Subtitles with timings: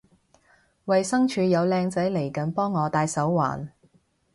[0.85, 3.69] 衛生署有靚仔嚟緊幫我戴手環